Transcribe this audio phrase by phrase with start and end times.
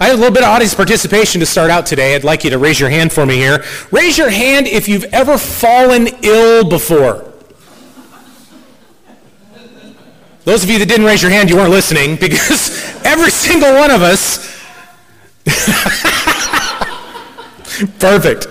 [0.00, 2.14] I have a little bit of audience participation to start out today.
[2.14, 3.64] I'd like you to raise your hand for me here.
[3.90, 7.32] Raise your hand if you've ever fallen ill before.
[10.44, 13.90] Those of you that didn't raise your hand, you weren't listening because every single one
[13.90, 14.50] of us.
[17.98, 18.48] Perfect.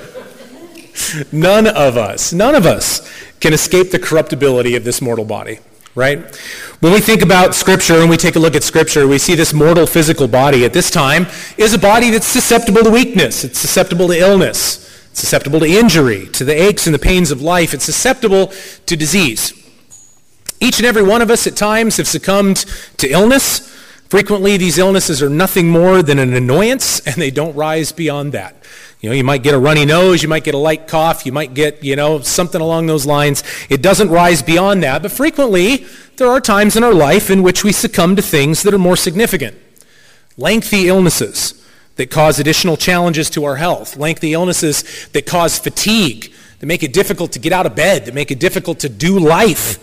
[1.33, 5.59] None of us, none of us can escape the corruptibility of this mortal body,
[5.95, 6.35] right?
[6.79, 9.53] When we think about Scripture and we take a look at Scripture, we see this
[9.53, 13.43] mortal physical body at this time is a body that's susceptible to weakness.
[13.43, 15.07] It's susceptible to illness.
[15.11, 17.73] It's susceptible to injury, to the aches and the pains of life.
[17.73, 18.53] It's susceptible
[18.85, 19.53] to disease.
[20.61, 22.65] Each and every one of us at times have succumbed
[22.97, 23.70] to illness.
[24.11, 28.53] Frequently, these illnesses are nothing more than an annoyance, and they don't rise beyond that.
[28.99, 31.31] You know, you might get a runny nose, you might get a light cough, you
[31.31, 33.41] might get, you know, something along those lines.
[33.69, 35.85] It doesn't rise beyond that, but frequently
[36.17, 38.97] there are times in our life in which we succumb to things that are more
[38.97, 39.57] significant.
[40.35, 41.65] Lengthy illnesses
[41.95, 46.91] that cause additional challenges to our health, lengthy illnesses that cause fatigue, that make it
[46.91, 49.79] difficult to get out of bed, that make it difficult to do life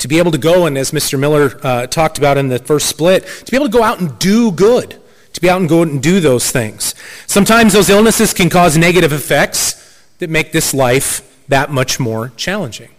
[0.00, 1.18] to be able to go and, as Mr.
[1.18, 4.18] Miller uh, talked about in the first split, to be able to go out and
[4.18, 4.96] do good,
[5.34, 6.94] to be out and go and do those things.
[7.26, 12.90] Sometimes those illnesses can cause negative effects that make this life that much more challenging.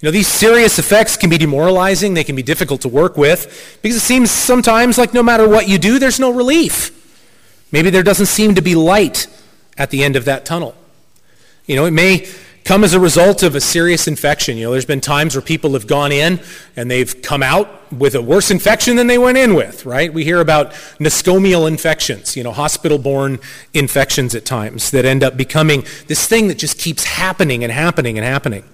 [0.00, 3.78] You know, these serious effects can be demoralizing, they can be difficult to work with,
[3.82, 6.96] because it seems sometimes like no matter what you do, there's no relief.
[7.70, 9.28] Maybe there doesn't seem to be light
[9.78, 10.74] at the end of that tunnel.
[11.66, 12.26] You know, it may
[12.64, 14.56] come as a result of a serious infection.
[14.56, 16.40] You know, there's been times where people have gone in
[16.76, 20.12] and they've come out with a worse infection than they went in with, right?
[20.12, 23.38] We hear about nosocomial infections, you know, hospital-borne
[23.74, 28.18] infections at times that end up becoming this thing that just keeps happening and happening
[28.18, 28.64] and happening.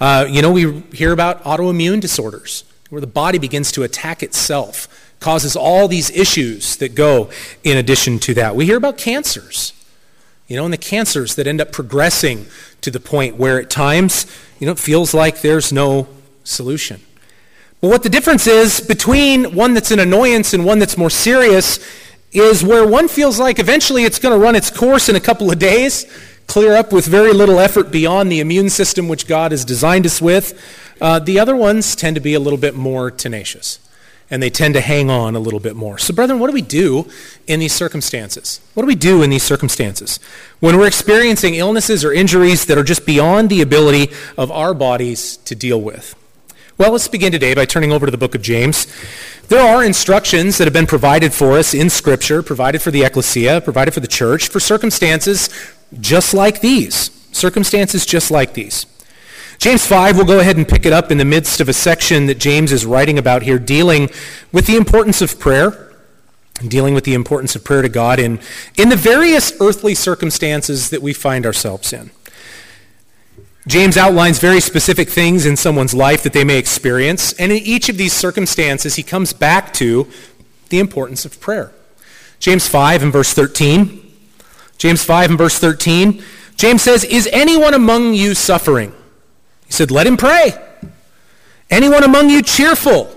[0.00, 5.12] Uh, you know, we hear about autoimmune disorders where the body begins to attack itself,
[5.18, 7.30] causes all these issues that go
[7.64, 8.54] in addition to that.
[8.54, 9.72] We hear about cancers
[10.46, 12.46] you know, and the cancers that end up progressing
[12.84, 14.26] to the point where at times,
[14.58, 16.06] you know, it feels like there's no
[16.44, 17.00] solution.
[17.80, 21.78] But what the difference is between one that's an annoyance and one that's more serious
[22.32, 25.50] is where one feels like eventually it's going to run its course in a couple
[25.50, 26.06] of days,
[26.46, 30.20] clear up with very little effort beyond the immune system which God has designed us
[30.20, 30.60] with.
[31.00, 33.78] Uh, the other ones tend to be a little bit more tenacious
[34.34, 35.96] and they tend to hang on a little bit more.
[35.96, 37.08] So, brethren, what do we do
[37.46, 38.58] in these circumstances?
[38.74, 40.18] What do we do in these circumstances?
[40.58, 45.36] When we're experiencing illnesses or injuries that are just beyond the ability of our bodies
[45.36, 46.16] to deal with?
[46.76, 48.88] Well, let's begin today by turning over to the book of James.
[49.46, 53.60] There are instructions that have been provided for us in Scripture, provided for the ecclesia,
[53.60, 55.48] provided for the church, for circumstances
[56.00, 57.12] just like these.
[57.30, 58.84] Circumstances just like these.
[59.58, 62.26] James 5, we'll go ahead and pick it up in the midst of a section
[62.26, 64.10] that James is writing about here, dealing
[64.52, 65.92] with the importance of prayer,
[66.66, 68.40] dealing with the importance of prayer to God in,
[68.76, 72.10] in the various earthly circumstances that we find ourselves in.
[73.66, 77.88] James outlines very specific things in someone's life that they may experience, and in each
[77.88, 80.06] of these circumstances, he comes back to
[80.68, 81.72] the importance of prayer.
[82.38, 84.02] James 5 and verse 13.
[84.76, 86.22] James 5 and verse 13.
[86.56, 88.92] James says, Is anyone among you suffering?
[89.66, 90.52] He said, Let him pray.
[91.70, 93.10] Anyone among you cheerful?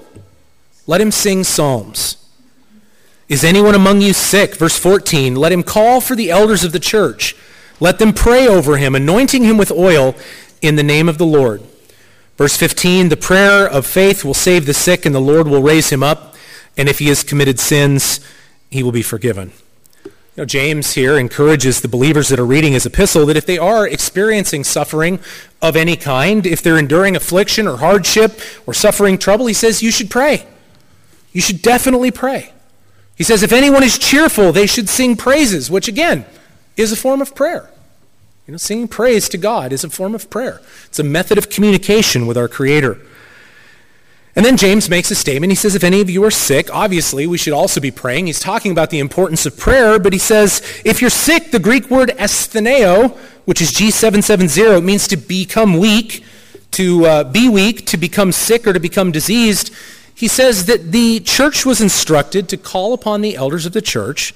[0.88, 2.18] Let him sing psalms.
[3.28, 4.56] Is anyone among you sick?
[4.56, 7.36] Verse 14, let him call for the elders of the church.
[7.80, 10.16] Let them pray over him, anointing him with oil
[10.62, 11.62] in the name of the Lord.
[12.38, 15.90] Verse 15, the prayer of faith will save the sick, and the Lord will raise
[15.90, 16.36] him up.
[16.78, 18.20] And if he has committed sins,
[18.70, 19.52] he will be forgiven.
[20.38, 23.58] You know, James here encourages the believers that are reading his epistle that if they
[23.58, 25.20] are experiencing suffering
[25.64, 29.90] of any kind, if they're enduring affliction or hardship or suffering trouble, he says you
[29.90, 30.46] should pray.
[31.32, 32.54] You should definitely pray.
[33.16, 36.24] He says if anyone is cheerful, they should sing praises, which again
[36.76, 37.72] is a form of prayer.
[38.46, 40.62] You know, singing praise to God is a form of prayer.
[40.86, 43.00] It's a method of communication with our Creator.
[44.38, 45.50] And then James makes a statement.
[45.50, 48.28] He says, if any of you are sick, obviously we should also be praying.
[48.28, 51.90] He's talking about the importance of prayer, but he says, if you're sick, the Greek
[51.90, 56.24] word astheneo, which is G770, it means to become weak,
[56.70, 59.74] to uh, be weak, to become sick, or to become diseased.
[60.14, 64.36] He says that the church was instructed to call upon the elders of the church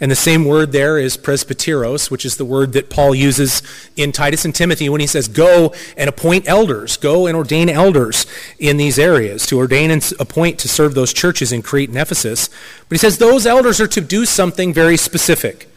[0.00, 3.62] and the same word there is presbyteros, which is the word that Paul uses
[3.96, 8.24] in Titus and Timothy when he says, go and appoint elders, go and ordain elders
[8.58, 12.48] in these areas, to ordain and appoint to serve those churches in Crete and Ephesus.
[12.88, 15.68] But he says those elders are to do something very specific.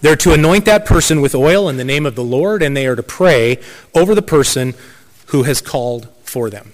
[0.00, 2.86] They're to anoint that person with oil in the name of the Lord, and they
[2.86, 3.60] are to pray
[3.94, 4.74] over the person
[5.26, 6.72] who has called for them.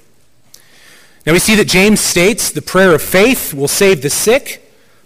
[1.25, 4.62] Now we see that James states the prayer of faith will save the sick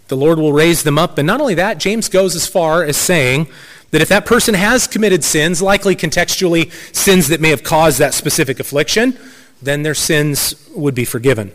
[0.08, 1.18] The Lord will raise them up.
[1.18, 3.48] And not only that, James goes as far as saying
[3.90, 8.14] that if that person has committed sins, likely contextually sins that may have caused that
[8.14, 9.18] specific affliction,
[9.62, 11.52] then their sins would be forgiven.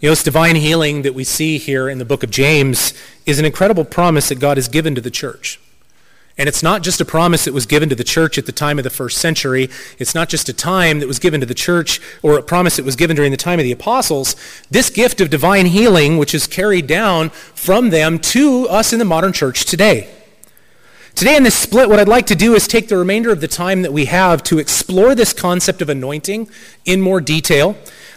[0.00, 2.94] You know, this divine healing that we see here in the book of James
[3.26, 5.60] is an incredible promise that God has given to the church.
[6.40, 8.78] And it's not just a promise that was given to the church at the time
[8.78, 9.68] of the first century.
[9.98, 12.84] It's not just a time that was given to the church or a promise that
[12.86, 14.36] was given during the time of the apostles.
[14.70, 19.04] This gift of divine healing, which is carried down from them to us in the
[19.04, 20.08] modern church today.
[21.14, 23.48] Today in this split, what I'd like to do is take the remainder of the
[23.48, 26.48] time that we have to explore this concept of anointing
[26.86, 27.76] in more detail.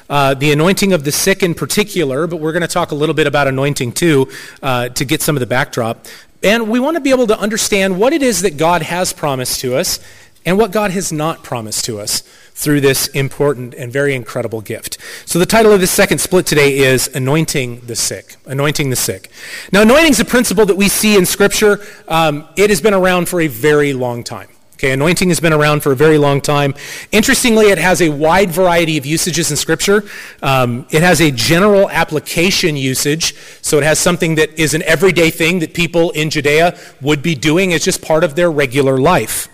[0.09, 3.15] Uh, the anointing of the sick in particular, but we're going to talk a little
[3.15, 4.29] bit about anointing too
[4.61, 6.05] uh, to get some of the backdrop.
[6.43, 9.61] And we want to be able to understand what it is that God has promised
[9.61, 9.99] to us
[10.45, 12.21] and what God has not promised to us
[12.53, 14.97] through this important and very incredible gift.
[15.25, 18.35] So the title of this second split today is Anointing the Sick.
[18.45, 19.31] Anointing the Sick.
[19.71, 21.79] Now, anointing is a principle that we see in Scripture.
[22.07, 24.49] Um, it has been around for a very long time.
[24.83, 26.75] Okay, anointing has been around for a very long time.
[27.13, 30.03] Interestingly, it has a wide variety of usages in Scripture.
[30.41, 35.29] Um, it has a general application usage, so it has something that is an everyday
[35.29, 39.47] thing that people in Judea would be doing as just part of their regular life.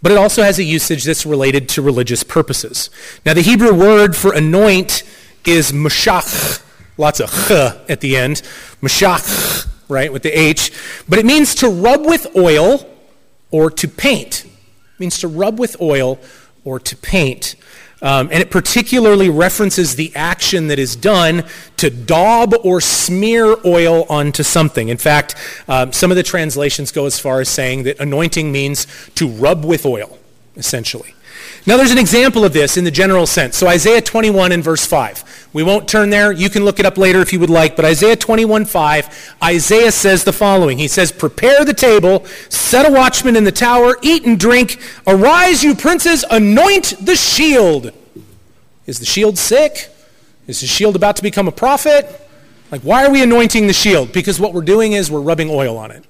[0.00, 2.90] But it also has a usage that's related to religious purposes.
[3.26, 5.02] Now, the Hebrew word for anoint
[5.44, 6.62] is mashach,
[6.96, 7.50] lots of ch
[7.90, 8.40] at the end,
[8.80, 10.70] mashach, right, with the H.
[11.08, 12.88] But it means to rub with oil
[13.50, 14.44] or to paint.
[14.44, 16.18] It means to rub with oil
[16.64, 17.56] or to paint.
[18.02, 21.44] Um, and it particularly references the action that is done
[21.78, 24.90] to daub or smear oil onto something.
[24.90, 25.36] In fact,
[25.68, 29.64] um, some of the translations go as far as saying that anointing means to rub
[29.64, 30.18] with oil,
[30.56, 31.14] essentially.
[31.66, 33.56] Now, there's an example of this in the general sense.
[33.56, 35.24] So, Isaiah 21 and verse 5.
[35.54, 36.32] We won't turn there.
[36.32, 37.76] You can look it up later if you would like.
[37.76, 42.92] But Isaiah 21 5, Isaiah says the following He says, Prepare the table, set a
[42.92, 44.80] watchman in the tower, eat and drink.
[45.06, 47.92] Arise, you princes, anoint the shield.
[48.84, 49.90] Is the shield sick?
[50.48, 52.20] Is the shield about to become a prophet?
[52.72, 54.12] Like, why are we anointing the shield?
[54.12, 56.04] Because what we're doing is we're rubbing oil on it.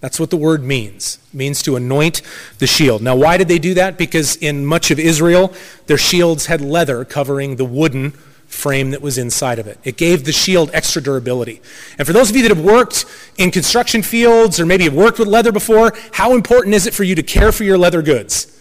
[0.00, 1.18] That's what the word means.
[1.32, 2.22] It means to anoint
[2.58, 3.02] the shield.
[3.02, 3.98] Now, why did they do that?
[3.98, 5.52] Because in much of Israel,
[5.86, 8.14] their shields had leather covering the wooden
[8.46, 9.78] frame that was inside of it.
[9.84, 11.60] It gave the shield extra durability.
[11.98, 13.04] And for those of you that have worked
[13.36, 17.04] in construction fields or maybe have worked with leather before, how important is it for
[17.04, 18.52] you to care for your leather goods?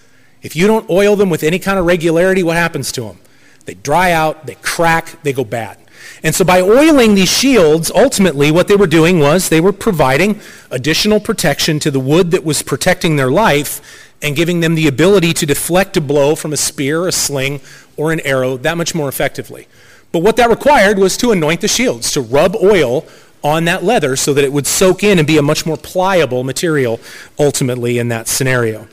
[0.42, 3.20] If you don't oil them with any kind of regularity, what happens to them?
[3.66, 5.78] They dry out, they crack, they go bad.
[6.24, 10.40] And so by oiling these shields, ultimately what they were doing was they were providing
[10.72, 15.34] additional protection to the wood that was protecting their life and giving them the ability
[15.36, 17.62] to deflect a blow from a spear, a sling,
[17.96, 19.68] or an arrow that much more effectively.
[20.12, 23.06] But what that required was to anoint the shields, to rub oil
[23.44, 26.44] on that leather so that it would soak in and be a much more pliable
[26.44, 27.00] material
[27.38, 28.88] ultimately in that scenario.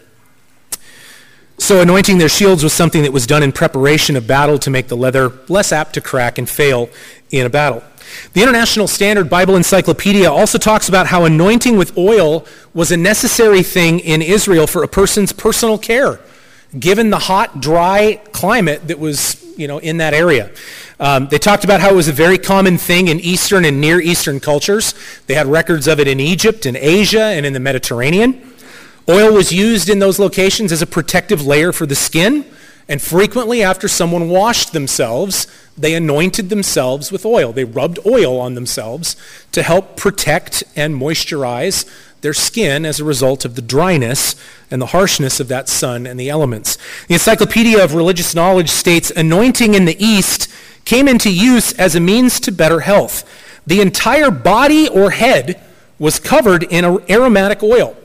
[1.62, 4.88] So anointing their shields was something that was done in preparation of battle to make
[4.88, 6.90] the leather less apt to crack and fail
[7.30, 7.84] in a battle.
[8.32, 12.44] The International Standard Bible Encyclopedia also talks about how anointing with oil
[12.74, 16.18] was a necessary thing in Israel for a person's personal care,
[16.76, 20.50] given the hot, dry climate that was, you know, in that area.
[20.98, 24.00] Um, they talked about how it was a very common thing in Eastern and Near
[24.00, 24.96] Eastern cultures.
[25.28, 28.51] They had records of it in Egypt and Asia and in the Mediterranean.
[29.08, 32.44] Oil was used in those locations as a protective layer for the skin,
[32.88, 37.52] and frequently after someone washed themselves, they anointed themselves with oil.
[37.52, 39.16] They rubbed oil on themselves
[39.52, 41.88] to help protect and moisturize
[42.20, 44.36] their skin as a result of the dryness
[44.70, 46.78] and the harshness of that sun and the elements.
[47.08, 50.48] The Encyclopedia of Religious Knowledge states anointing in the East
[50.84, 53.28] came into use as a means to better health.
[53.66, 55.60] The entire body or head
[55.98, 57.96] was covered in aromatic oil.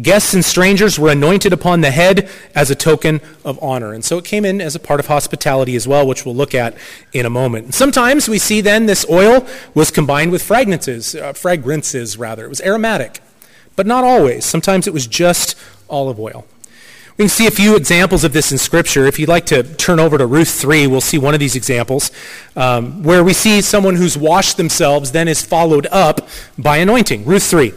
[0.00, 3.92] Guests and strangers were anointed upon the head as a token of honor.
[3.92, 6.54] And so it came in as a part of hospitality as well, which we'll look
[6.54, 6.76] at
[7.12, 7.66] in a moment.
[7.66, 12.44] And sometimes we see then this oil was combined with fragrances, uh, fragrances rather.
[12.44, 13.20] It was aromatic,
[13.76, 14.44] but not always.
[14.44, 15.56] Sometimes it was just
[15.88, 16.44] olive oil.
[17.16, 19.06] We can see a few examples of this in Scripture.
[19.06, 22.10] If you'd like to turn over to Ruth 3, we'll see one of these examples
[22.56, 27.24] um, where we see someone who's washed themselves then is followed up by anointing.
[27.24, 27.72] Ruth 3.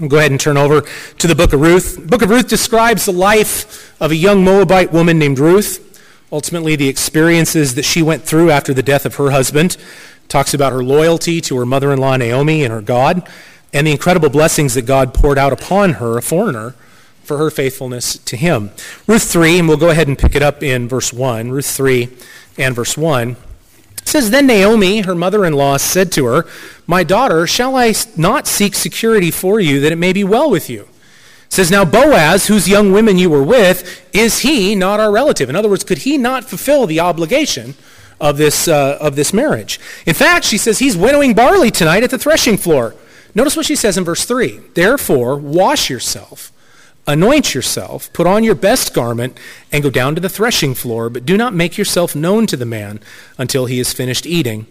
[0.00, 0.80] We'll go ahead and turn over
[1.18, 1.96] to the book of Ruth.
[1.96, 5.86] The book of Ruth describes the life of a young Moabite woman named Ruth.
[6.32, 9.76] Ultimately, the experiences that she went through after the death of her husband.
[10.28, 13.28] Talks about her loyalty to her mother-in-law Naomi and her God,
[13.74, 16.74] and the incredible blessings that God poured out upon her, a foreigner,
[17.22, 18.70] for her faithfulness to him.
[19.06, 21.50] Ruth 3, and we'll go ahead and pick it up in verse 1.
[21.50, 22.08] Ruth 3
[22.56, 23.36] and verse 1
[24.10, 26.46] says, Then Naomi, her mother in law, said to her,
[26.86, 30.68] My daughter, shall I not seek security for you that it may be well with
[30.68, 30.82] you?
[30.82, 35.48] It says, Now Boaz, whose young women you were with, is he not our relative?
[35.48, 37.74] In other words, could he not fulfill the obligation
[38.20, 39.80] of this, uh, of this marriage?
[40.06, 42.94] In fact, she says, He's winnowing barley tonight at the threshing floor.
[43.34, 46.52] Notice what she says in verse 3 Therefore, wash yourself
[47.06, 49.38] Anoint yourself, put on your best garment,
[49.72, 52.66] and go down to the threshing floor, but do not make yourself known to the
[52.66, 53.00] man
[53.38, 54.66] until he has finished eating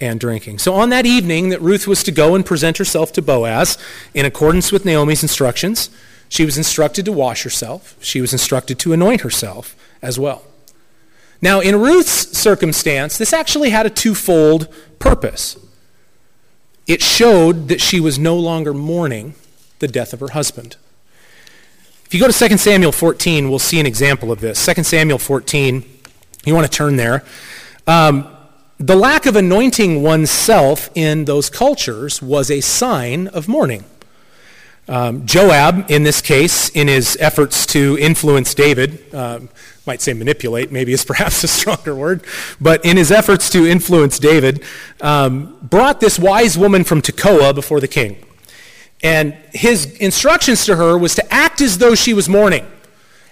[0.00, 0.58] and drinking.
[0.58, 3.78] So on that evening that Ruth was to go and present herself to Boaz,
[4.12, 5.90] in accordance with Naomi's instructions,
[6.28, 7.96] she was instructed to wash herself.
[8.00, 10.42] She was instructed to anoint herself as well.
[11.40, 15.58] Now, in Ruth's circumstance, this actually had a twofold purpose.
[16.86, 19.34] It showed that she was no longer mourning
[19.78, 20.76] the death of her husband.
[22.14, 24.64] If you go to 2 Samuel 14, we'll see an example of this.
[24.64, 25.84] 2 Samuel 14,
[26.46, 27.24] you want to turn there.
[27.88, 28.28] Um,
[28.78, 33.82] the lack of anointing oneself in those cultures was a sign of mourning.
[34.86, 39.48] Um, Joab, in this case, in his efforts to influence David, um,
[39.84, 42.24] might say manipulate, maybe is perhaps a stronger word,
[42.60, 44.62] but in his efforts to influence David,
[45.00, 48.24] um, brought this wise woman from Tekoa before the king.
[49.04, 52.66] And his instructions to her was to act as though she was mourning.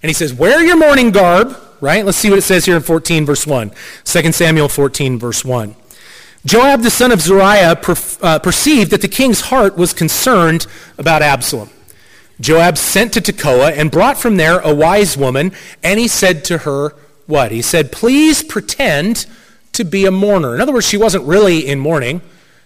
[0.02, 2.04] And he says, Wear your mourning garb, right?
[2.04, 3.72] Let's see what it says here in 14, verse 1.
[4.04, 5.74] 2 Samuel 14, verse 1.
[6.44, 10.66] Joab the son of Zeruiah per, uh, perceived that the king's heart was concerned
[10.98, 11.70] about Absalom.
[12.38, 15.52] Joab sent to Tekoa and brought from there a wise woman,
[15.82, 16.90] and he said to her,
[17.26, 17.50] What?
[17.50, 19.24] He said, Please pretend
[19.72, 20.54] to be a mourner.
[20.54, 22.20] In other words, she wasn't really in mourning.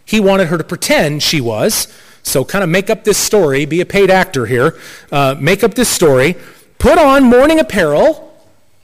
[0.05, 1.87] He wanted her to pretend she was.
[2.27, 4.77] So kind of make up this story, be a paid actor here,
[5.13, 6.35] uh, make up this story,
[6.79, 8.37] put on mourning apparel,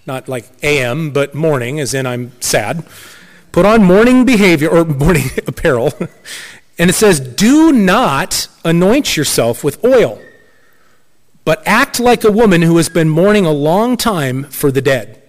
[0.07, 2.85] not like AM, but mourning, as in I'm sad.
[3.51, 5.93] Put on mourning behavior, or mourning apparel.
[6.79, 10.23] and it says, do not anoint yourself with oil,
[11.45, 15.22] but act like a woman who has been mourning a long time for the dead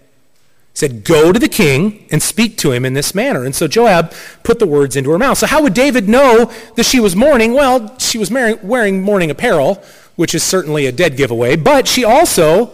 [0.74, 3.44] said, Go to the king and speak to him in this manner.
[3.44, 4.14] And so Joab
[4.44, 5.38] put the words into her mouth.
[5.38, 7.54] So, how would David know that she was mourning?
[7.54, 9.84] Well, she was wearing mourning apparel,
[10.16, 12.74] which is certainly a dead giveaway, but she also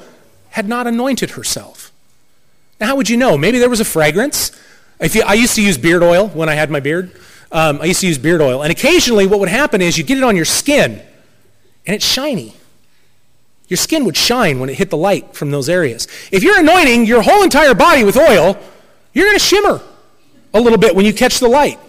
[0.51, 1.91] had not anointed herself.
[2.79, 3.37] Now, how would you know?
[3.37, 4.51] Maybe there was a fragrance.
[5.01, 7.11] You, I used to use beard oil when I had my beard.
[7.51, 8.61] Um, I used to use beard oil.
[8.61, 11.01] And occasionally, what would happen is you get it on your skin,
[11.85, 12.55] and it's shiny.
[13.69, 16.07] Your skin would shine when it hit the light from those areas.
[16.31, 18.57] If you're anointing your whole entire body with oil,
[19.13, 19.81] you're going to shimmer
[20.53, 21.79] a little bit when you catch the light.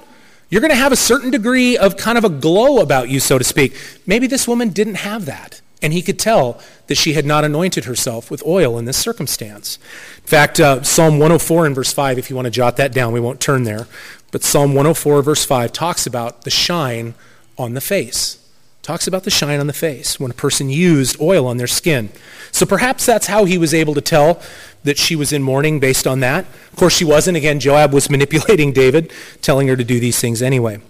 [0.50, 3.38] You're going to have a certain degree of kind of a glow about you, so
[3.38, 3.74] to speak.
[4.06, 5.62] Maybe this woman didn't have that.
[5.82, 9.78] And he could tell that she had not anointed herself with oil in this circumstance.
[10.18, 13.14] In fact, uh, Psalm 104 and verse 5, if you want to jot that down,
[13.14, 13.86] we won't turn there.
[14.30, 17.14] But Psalm 104, verse 5, talks about the shine
[17.56, 18.39] on the face
[18.82, 22.10] talks about the shine on the face when a person used oil on their skin.
[22.50, 24.40] So perhaps that's how he was able to tell
[24.84, 26.46] that she was in mourning based on that.
[26.72, 27.36] Of course, she wasn't.
[27.36, 30.80] Again, Joab was manipulating David, telling her to do these things anyway.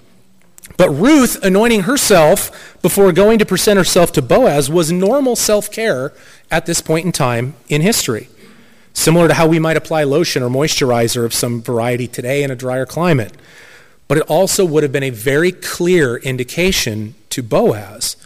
[0.77, 6.13] But Ruth anointing herself before going to present herself to Boaz was normal self care
[6.51, 8.29] at this point in time in history.
[8.93, 12.57] Similar to how we might apply lotion or moisturizer of some variety today in a
[12.57, 13.33] drier climate
[14.11, 18.17] but it also would have been a very clear indication to Boaz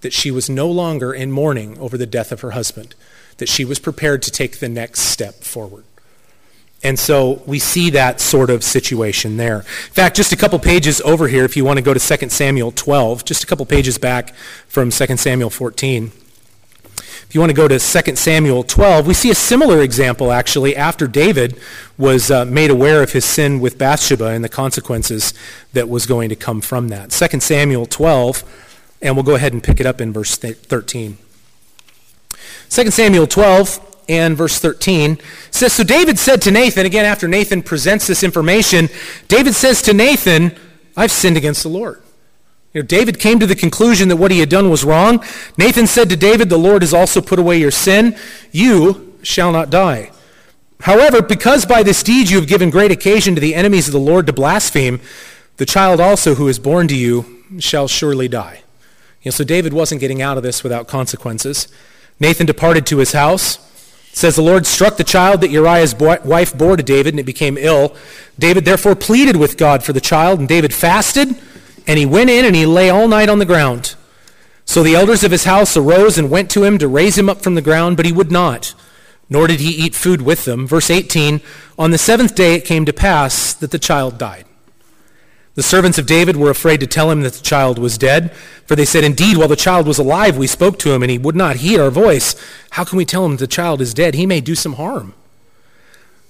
[0.00, 2.94] that she was no longer in mourning over the death of her husband,
[3.38, 5.84] that she was prepared to take the next step forward.
[6.82, 9.60] And so we see that sort of situation there.
[9.60, 12.28] In fact, just a couple pages over here, if you want to go to 2
[12.28, 14.34] Samuel 12, just a couple pages back
[14.68, 16.12] from 2 Samuel 14.
[17.34, 20.76] If you want to go to 2 Samuel 12, we see a similar example actually
[20.76, 21.58] after David
[21.98, 25.34] was uh, made aware of his sin with Bathsheba and the consequences
[25.72, 27.10] that was going to come from that.
[27.10, 28.44] 2 Samuel 12,
[29.02, 31.18] and we'll go ahead and pick it up in verse 13.
[32.70, 35.18] 2 Samuel 12 and verse 13
[35.50, 38.88] says, So David said to Nathan, again after Nathan presents this information,
[39.26, 40.56] David says to Nathan,
[40.96, 42.03] I've sinned against the Lord.
[42.74, 45.24] You know, David came to the conclusion that what he had done was wrong.
[45.56, 48.16] Nathan said to David, The Lord has also put away your sin.
[48.50, 50.10] You shall not die.
[50.80, 54.00] However, because by this deed you have given great occasion to the enemies of the
[54.00, 55.00] Lord to blaspheme,
[55.56, 58.62] the child also who is born to you shall surely die.
[59.22, 61.68] You know, so David wasn't getting out of this without consequences.
[62.18, 63.56] Nathan departed to his house.
[64.10, 67.24] It says the Lord struck the child that Uriah's wife bore to David, and it
[67.24, 67.96] became ill.
[68.36, 71.36] David therefore pleaded with God for the child, and David fasted
[71.86, 73.94] and he went in and he lay all night on the ground.
[74.64, 77.42] So the elders of his house arose and went to him to raise him up
[77.42, 78.74] from the ground, but he would not,
[79.28, 80.66] nor did he eat food with them.
[80.66, 81.40] Verse 18
[81.78, 84.46] On the seventh day it came to pass that the child died.
[85.54, 88.32] The servants of David were afraid to tell him that the child was dead,
[88.66, 91.18] for they said, Indeed, while the child was alive, we spoke to him, and he
[91.18, 92.34] would not heed our voice.
[92.70, 94.14] How can we tell him the child is dead?
[94.14, 95.14] He may do some harm.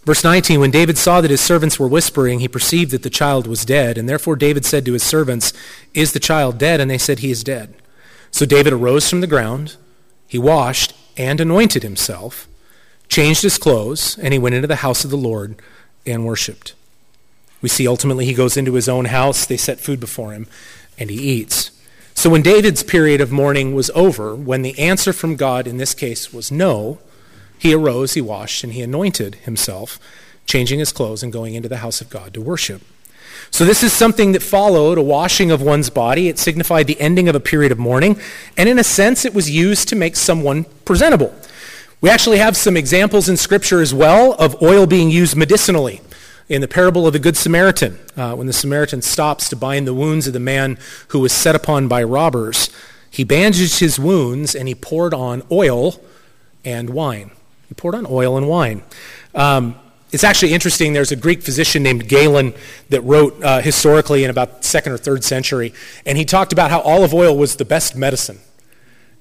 [0.04, 3.46] Verse 19 When David saw that his servants were whispering, he perceived that the child
[3.46, 5.52] was dead, and therefore David said to his servants,
[5.94, 6.80] Is the child dead?
[6.80, 7.74] And they said, He is dead.
[8.30, 9.76] So David arose from the ground,
[10.26, 12.48] he washed and anointed himself,
[13.08, 15.56] changed his clothes, and he went into the house of the Lord
[16.04, 16.74] and worshiped.
[17.62, 20.46] We see ultimately he goes into his own house, they set food before him,
[20.98, 21.70] and he eats.
[22.14, 25.94] So when David's period of mourning was over, when the answer from God in this
[25.94, 26.98] case was no,
[27.64, 29.98] he arose, he washed, and he anointed himself,
[30.44, 32.82] changing his clothes and going into the house of God to worship.
[33.50, 36.28] So, this is something that followed a washing of one's body.
[36.28, 38.20] It signified the ending of a period of mourning,
[38.58, 41.34] and in a sense, it was used to make someone presentable.
[42.02, 46.02] We actually have some examples in Scripture as well of oil being used medicinally
[46.50, 49.94] in the parable of the Good Samaritan, uh, when the Samaritan stops to bind the
[49.94, 50.76] wounds of the man
[51.08, 52.68] who was set upon by robbers,
[53.10, 55.98] he bandaged his wounds and he poured on oil
[56.62, 57.30] and wine.
[57.68, 58.82] He poured on oil and wine.
[59.34, 59.76] Um,
[60.12, 60.92] it's actually interesting.
[60.92, 62.54] There's a Greek physician named Galen
[62.90, 65.74] that wrote uh, historically in about second or third century,
[66.06, 68.38] and he talked about how olive oil was the best medicine.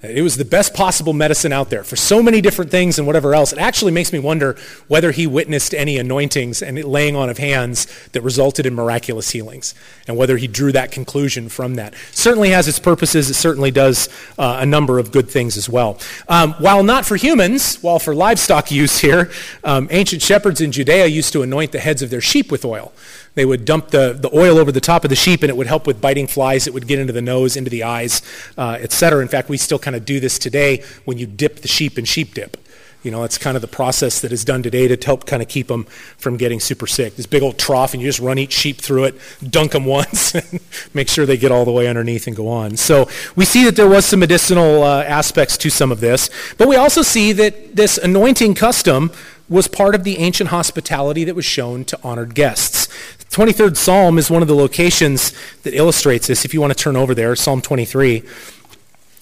[0.04, 3.34] It was the best possible medicine out there for so many different things and whatever
[3.34, 3.54] else.
[3.54, 4.58] It actually makes me wonder
[4.90, 9.74] whether he witnessed any anointings and laying on of hands that resulted in miraculous healings
[10.06, 11.94] and whether he drew that conclusion from that.
[12.12, 13.30] Certainly has its purposes.
[13.30, 15.98] It certainly does uh, a number of good things as well.
[16.28, 19.32] Um, while not for humans, while for livestock use here,
[19.64, 22.92] um, ancient shepherds in Judea used to anoint the heads of their sheep with oil.
[23.36, 25.68] They would dump the, the oil over the top of the sheep, and it would
[25.68, 26.68] help with biting flies.
[26.68, 28.22] It would get into the nose, into the eyes,
[28.58, 29.22] uh, etc.
[29.22, 32.06] In fact, we still kind of do this today when you dip the sheep in
[32.06, 32.58] sheep dip.
[33.04, 35.50] You know, it's kind of the process that is done today to help kind of
[35.50, 35.84] keep them
[36.18, 37.18] from getting super sick.
[37.18, 39.16] This big old trough, and you just run each sheep through it,
[39.48, 40.62] dunk them once, and
[40.94, 42.78] make sure they get all the way underneath and go on.
[42.78, 46.70] So we see that there was some medicinal uh, aspects to some of this, but
[46.70, 49.12] we also see that this anointing custom
[49.50, 52.88] was part of the ancient hospitality that was shown to honored guests.
[53.34, 56.46] 23rd Psalm is one of the locations that illustrates this.
[56.46, 58.22] If you want to turn over there, Psalm 23.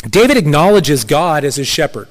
[0.09, 2.09] David acknowledges God as his shepherd.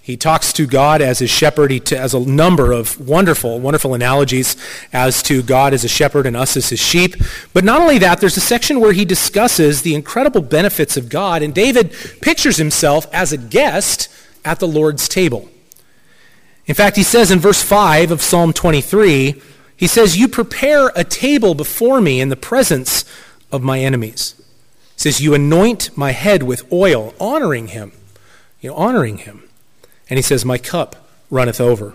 [0.00, 1.70] He talks to God as his shepherd.
[1.70, 4.56] He has a number of wonderful, wonderful analogies
[4.90, 7.14] as to God as a shepherd and us as his sheep.
[7.52, 11.42] But not only that, there's a section where he discusses the incredible benefits of God,
[11.42, 14.08] and David pictures himself as a guest
[14.46, 15.50] at the Lord's table.
[16.64, 19.42] In fact, he says in verse 5 of Psalm 23,
[19.84, 23.04] he says, You prepare a table before me in the presence
[23.52, 24.34] of my enemies.
[24.94, 27.92] He says, You anoint my head with oil, honoring him.
[28.62, 29.42] You know, honoring him.
[30.08, 31.92] And he says, My cup runneth over.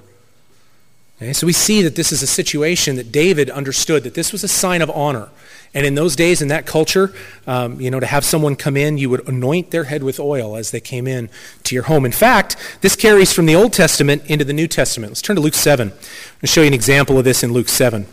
[1.18, 4.44] Okay, so we see that this is a situation that David understood that this was
[4.44, 5.30] a sign of honor.
[5.74, 7.14] And in those days, in that culture,
[7.46, 10.56] um, you know, to have someone come in, you would anoint their head with oil
[10.56, 11.30] as they came in
[11.64, 12.06] to your home.
[12.06, 15.12] In fact, this carries from the Old Testament into the New Testament.
[15.12, 15.90] Let's turn to Luke 7.
[15.90, 16.02] I'm going
[16.42, 18.08] to show you an example of this in Luke 7.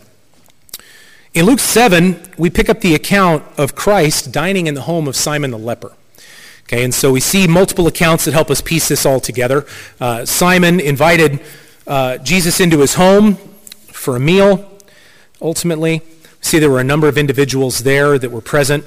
[1.33, 5.15] In Luke 7, we pick up the account of Christ dining in the home of
[5.15, 5.93] Simon the leper.
[6.63, 9.65] Okay, and so we see multiple accounts that help us piece this all together.
[10.01, 11.39] Uh, Simon invited
[11.87, 13.35] uh, Jesus into his home
[13.87, 14.69] for a meal,
[15.41, 16.01] ultimately.
[16.41, 18.85] See, there were a number of individuals there that were present.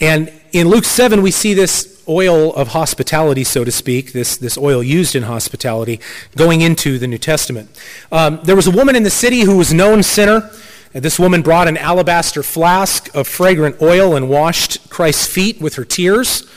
[0.00, 4.56] And in Luke 7, we see this oil of hospitality, so to speak, this, this
[4.56, 6.00] oil used in hospitality,
[6.36, 7.68] going into the New Testament.
[8.10, 10.50] Um, there was a woman in the city who was known sinner.
[10.92, 15.84] This woman brought an alabaster flask of fragrant oil and washed Christ's feet with her
[15.84, 16.48] tears,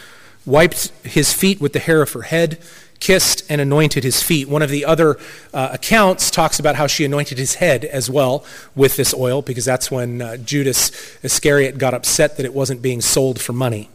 [0.46, 2.60] wiped his feet with the hair of her head,
[3.02, 4.48] kissed and anointed his feet.
[4.48, 5.18] One of the other
[5.54, 9.66] uh, accounts talks about how she anointed his head as well with this oil, because
[9.66, 13.90] that's when uh, Judas Iscariot got upset that it wasn't being sold for money.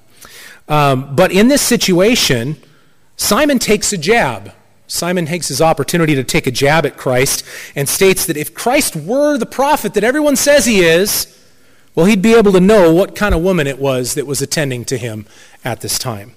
[0.69, 2.57] Um, but in this situation,
[3.17, 4.53] Simon takes a jab.
[4.89, 8.95] Simon takes his opportunity to take a jab at Christ and states that if Christ
[8.95, 11.33] were the prophet that everyone says he is,
[11.95, 14.85] well, he'd be able to know what kind of woman it was that was attending
[14.85, 15.27] to him
[15.65, 16.35] at this time.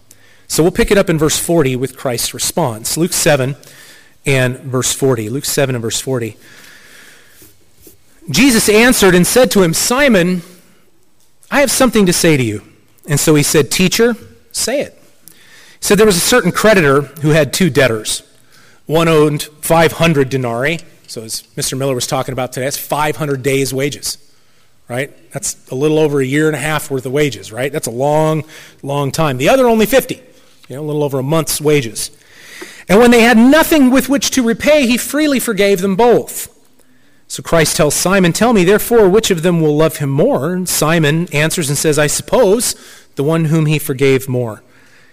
[0.50, 2.98] So we'll pick it up in verse 40 with Christ's response.
[2.98, 3.56] Luke 7
[4.26, 5.30] and verse 40.
[5.30, 6.38] Luke 7 and verse 40.
[8.32, 10.42] Jesus answered and said to him, Simon,
[11.52, 12.64] I have something to say to you.
[13.08, 14.16] And so he said, Teacher,
[14.52, 15.00] say it.
[15.28, 15.34] He
[15.82, 18.24] said there was a certain creditor who had two debtors.
[18.88, 20.80] One owed 500 denarii.
[21.06, 21.78] So as Mr.
[21.78, 24.18] Miller was talking about today, that's 500 days' wages
[24.88, 25.32] right?
[25.32, 27.72] That's a little over a year and a half worth of wages, right?
[27.72, 28.44] That's a long,
[28.82, 29.38] long time.
[29.38, 30.20] The other only 50
[30.70, 32.12] you know, a little over a month's wages.
[32.88, 36.56] And when they had nothing with which to repay, he freely forgave them both.
[37.28, 40.54] So Christ tells Simon, Tell me, therefore, which of them will love him more?
[40.54, 42.76] And Simon answers and says, I suppose
[43.16, 44.64] the one whom he forgave more.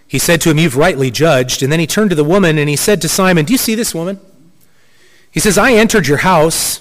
[0.06, 1.62] He said to him, You've rightly judged.
[1.62, 3.74] And then he turned to the woman and he said to Simon, Do you see
[3.74, 4.20] this woman?
[5.30, 6.80] He says, I entered your house.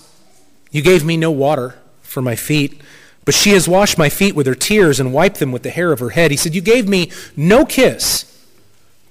[0.72, 2.80] You gave me no water for my feet,
[3.26, 5.92] but she has washed my feet with her tears and wiped them with the hair
[5.92, 6.32] of her head.
[6.32, 8.35] He said, You gave me no kiss,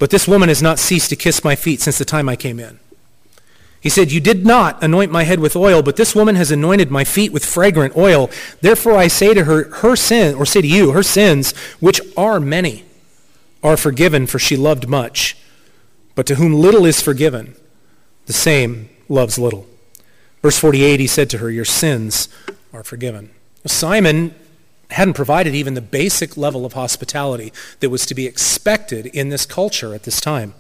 [0.05, 2.61] but this woman has not ceased to kiss my feet since the time I came
[2.61, 2.79] in.
[3.81, 6.91] He said, You did not anoint my head with oil, but this woman has anointed
[6.91, 8.29] my feet with fragrant oil.
[8.61, 12.39] Therefore I say to her, her sin, or say to you, her sins, which are
[12.39, 12.85] many,
[13.63, 15.39] are forgiven, for she loved much.
[16.15, 17.57] But to whom little is forgiven,
[18.27, 19.67] the same loves little.
[20.43, 22.29] Verse 48, he said to her, Your sins
[22.75, 23.31] are forgiven.
[23.65, 24.35] Simon
[24.95, 29.47] hadn't provided even the basic level of hospitality that was to be expected in this
[29.47, 30.55] culture at this time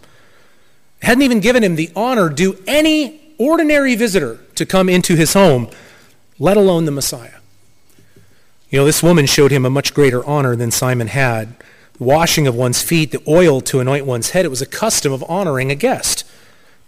[1.04, 5.70] hadn't even given him the honor due any ordinary visitor to come into his home,
[6.38, 7.38] let alone the Messiah.
[8.70, 11.56] You know, this woman showed him a much greater honor than Simon had.
[11.98, 15.12] The washing of one's feet, the oil to anoint one's head, it was a custom
[15.12, 16.24] of honoring a guest.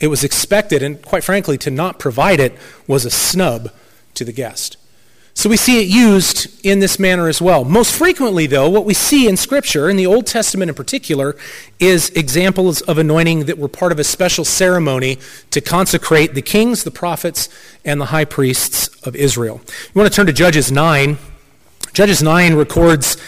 [0.00, 2.56] It was expected, and quite frankly, to not provide it
[2.87, 3.70] was a snub
[4.14, 4.76] to the guest.
[5.37, 7.62] So we see it used in this manner as well.
[7.62, 11.37] Most frequently, though, what we see in Scripture, in the Old Testament in particular,
[11.79, 15.18] is examples of anointing that were part of a special ceremony
[15.51, 17.51] to consecrate the kings, the prophets,
[17.85, 19.61] and the high priests of Israel.
[19.66, 21.18] You want to turn to Judges 9.
[21.92, 23.18] Judges 9 records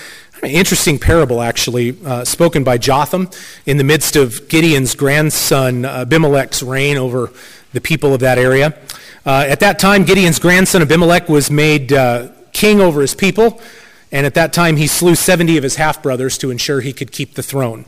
[0.42, 3.28] an interesting parable, actually, uh, spoken by Jotham
[3.66, 7.30] in the midst of Gideon's grandson Abimelech's reign over
[7.74, 8.78] the people of that area.
[9.28, 13.60] Uh, at that time, Gideon's grandson Abimelech was made uh, king over his people,
[14.10, 17.12] and at that time he slew 70 of his half brothers to ensure he could
[17.12, 17.84] keep the throne.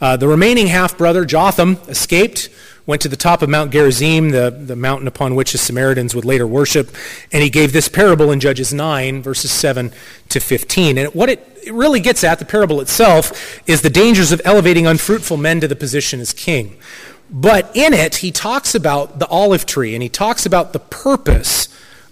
[0.00, 2.50] Uh, the remaining half brother, Jotham, escaped,
[2.86, 6.24] went to the top of Mount Gerizim, the, the mountain upon which the Samaritans would
[6.24, 6.94] later worship,
[7.32, 9.90] and he gave this parable in Judges 9, verses 7
[10.28, 10.98] to 15.
[10.98, 14.86] And what it, it really gets at, the parable itself, is the dangers of elevating
[14.86, 16.76] unfruitful men to the position as king.
[17.30, 21.68] But in it, he talks about the olive tree and he talks about the purpose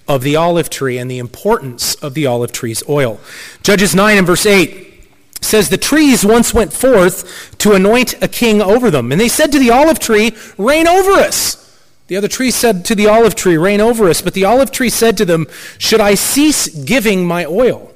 [0.08, 3.20] of the olive tree and the importance of the olive tree's oil.
[3.62, 5.06] Judges 9 and verse 8
[5.40, 9.12] says, The trees once went forth to anoint a king over them.
[9.12, 11.60] And they said to the olive tree, Reign over us.
[12.06, 14.20] The other tree said to the olive tree, Reign over us.
[14.20, 15.46] But the olive tree said to them,
[15.78, 17.92] Should I cease giving my oil,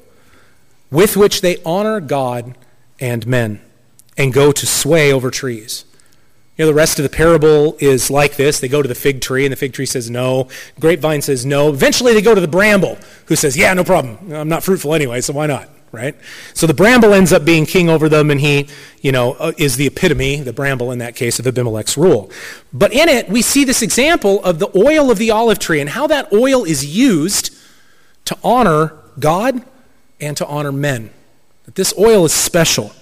[0.91, 2.57] with which they honor God
[3.01, 3.61] and men,
[4.17, 5.85] and go to sway over trees?
[6.59, 8.59] You know, the rest of the parable is like this.
[8.59, 10.49] They go to the fig tree, and the fig tree says no.
[10.81, 11.69] Grapevine says no.
[11.69, 14.33] Eventually, they go to the bramble, who says, Yeah, no problem.
[14.33, 15.69] I'm not fruitful anyway, so why not?
[15.93, 16.17] Right?
[16.55, 18.67] So the bramble ends up being king over them, and he,
[19.01, 22.29] you know, uh, is the epitome, the bramble in that case, of Abimelech's rule.
[22.73, 25.89] But in it, we see this example of the oil of the olive tree and
[25.89, 27.57] how that oil is used
[28.25, 29.65] to honor God
[30.21, 31.11] and to honor men.
[31.67, 32.93] That this oil is special.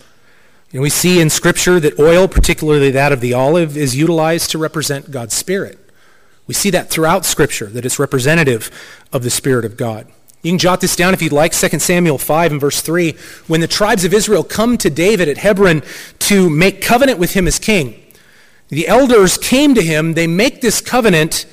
[0.72, 4.59] And we see in Scripture that oil, particularly that of the olive, is utilized to
[4.59, 5.79] represent God's Spirit.
[6.46, 8.70] We see that throughout Scripture, that it's representative
[9.12, 10.07] of the Spirit of God.
[10.42, 13.16] You can jot this down if you'd like, 2 Samuel 5 and verse 3.
[13.48, 15.83] When the tribes of Israel come to David at Hebron
[16.20, 18.00] to make covenant with him as king,
[18.68, 21.46] the elders came to him, they make this covenant,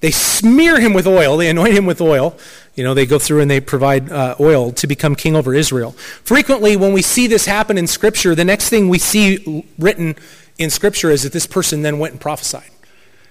[0.00, 2.36] they smear him with oil, they anoint him with oil,
[2.76, 5.92] you know, they go through and they provide uh, oil to become king over Israel.
[5.92, 10.14] Frequently, when we see this happen in Scripture, the next thing we see written
[10.58, 12.70] in Scripture is that this person then went and prophesied.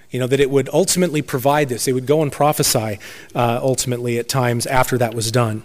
[0.10, 1.86] You know, that it would ultimately provide this.
[1.86, 3.00] They would go and prophesy
[3.36, 5.64] uh, ultimately at times after that was done.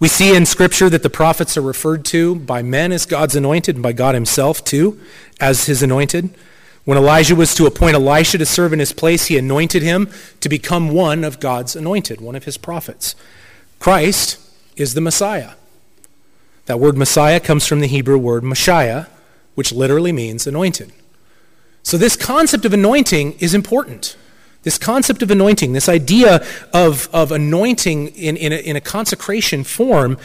[0.00, 3.76] We see in Scripture that the prophets are referred to by men as God's anointed
[3.76, 4.98] and by God Himself too
[5.38, 6.30] as His anointed.
[6.84, 10.48] When Elijah was to appoint Elisha to serve in his place, he anointed him to
[10.48, 13.14] become one of God's anointed, one of his prophets.
[13.78, 14.38] Christ
[14.76, 15.52] is the Messiah.
[16.66, 19.08] That word Messiah comes from the Hebrew word Mashiach,
[19.54, 20.92] which literally means anointed.
[21.84, 24.16] So, this concept of anointing is important.
[24.62, 29.64] This concept of anointing, this idea of, of anointing in, in, a, in a consecration
[29.64, 30.16] form,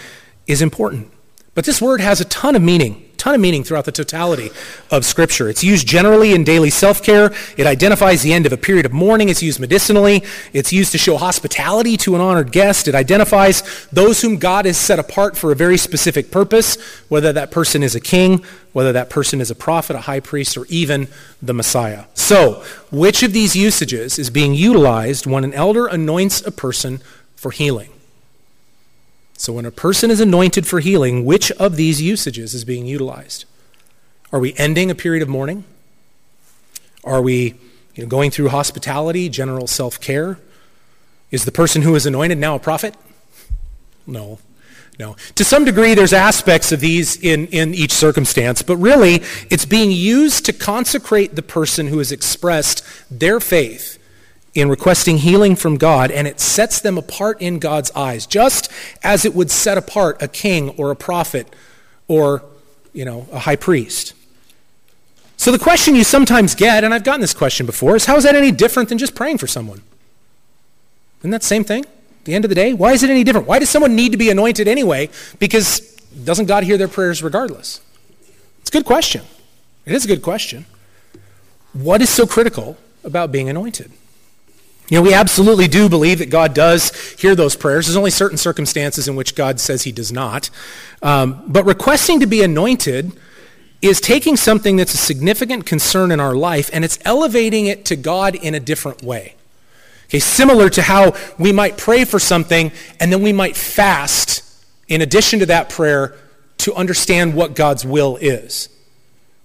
[0.46, 1.12] is important.
[1.56, 4.49] But this word has a ton of meaning ton of meaning throughout the totality
[4.89, 5.49] of Scripture.
[5.49, 7.33] It's used generally in daily self care.
[7.57, 9.27] It identifies the end of a period of mourning.
[9.27, 10.23] It's used medicinally.
[10.53, 12.87] It's used to show hospitality to an honored guest.
[12.87, 16.77] It identifies those whom God has set apart for a very specific purpose,
[17.09, 20.55] whether that person is a king, whether that person is a prophet, a high priest,
[20.55, 21.09] or even
[21.41, 22.05] the Messiah.
[22.13, 27.01] So, which of these usages is being utilized when an elder anoints a person
[27.35, 27.89] for healing?
[29.38, 33.45] So when a person is anointed for healing, which of these usages is being utilized?
[34.32, 35.63] Are we ending a period of mourning?
[37.04, 37.54] Are we
[37.93, 40.39] you know, going through hospitality, general self care?
[41.30, 42.95] Is the person who is anointed now a prophet?
[44.08, 44.39] No.
[44.97, 45.15] No.
[45.36, 49.21] To some degree, there's aspects of these in, in each circumstance, but really,
[49.52, 53.96] it's being used to consecrate the person who has expressed their faith
[54.58, 58.72] in requesting healing from God, and it sets them apart in God's eyes, just
[59.04, 61.56] as it would set apart a king or a prophet
[62.08, 62.43] or,
[62.91, 64.15] you know, a high priest.
[65.38, 68.24] So the question you sometimes get, and I've gotten this question before, is how is
[68.24, 69.84] that any different than just praying for someone?
[71.20, 71.86] Isn't that the same thing?
[71.86, 73.46] At the end of the day, why is it any different?
[73.46, 75.10] Why does someone need to be anointed anyway?
[75.38, 75.82] Because
[76.24, 77.80] doesn't God hear their prayers regardless?
[78.62, 79.22] It's a good question.
[79.86, 80.65] It is a good question.
[81.74, 83.91] What is so critical about being anointed?
[84.89, 87.88] You know, we absolutely do believe that God does hear those prayers.
[87.88, 90.50] There's only certain circumstances in which God says he does not.
[91.02, 93.12] Um, but requesting to be anointed
[93.82, 97.95] is taking something that's a significant concern in our life and it's elevating it to
[97.95, 99.36] God in a different way.
[100.06, 104.43] Okay, similar to how we might pray for something and then we might fast
[104.88, 106.15] in addition to that prayer
[106.60, 108.69] to understand what God's will is.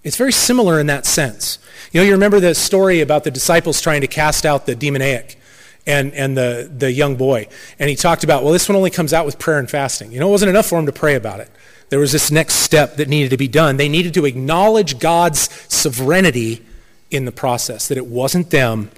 [0.03, 1.59] It's very similar in that sense.
[1.93, 5.37] You know, you remember the story about the disciples trying to cast out the demoniac
[5.85, 7.47] and, and the, the young boy.
[7.77, 10.11] And he talked about, well, this one only comes out with prayer and fasting.
[10.11, 11.51] You know, it wasn't enough for him to pray about it.
[11.89, 13.77] There was this next step that needed to be done.
[13.77, 16.65] They needed to acknowledge God's sovereignty
[17.11, 18.89] in the process, that it wasn't them,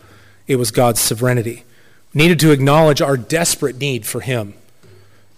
[0.48, 1.66] it was God's sovereignty.
[2.14, 4.54] Needed to acknowledge our desperate need for Him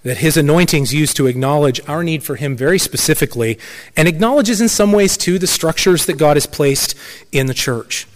[0.08, 3.60] that his anointings used to acknowledge our need for him very specifically
[3.96, 6.96] and acknowledges in some ways too the structures that God has placed
[7.32, 8.08] in the church.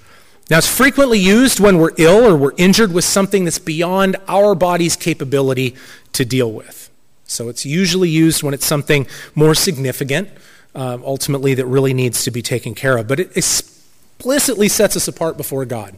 [0.50, 4.56] Now, it's frequently used when we're ill or we're injured with something that's beyond our
[4.56, 5.76] body's capability
[6.14, 6.90] to deal with.
[7.26, 10.30] So it's usually used when it's something more significant,
[10.76, 13.08] um, ultimately, that really needs to be taken care of.
[13.08, 15.96] But it explicitly sets us apart before God.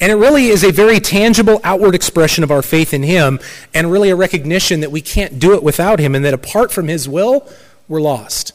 [0.00, 3.40] And it really is a very tangible outward expression of our faith in Him
[3.72, 6.88] and really a recognition that we can't do it without Him and that apart from
[6.88, 7.48] His will,
[7.88, 8.52] we're lost.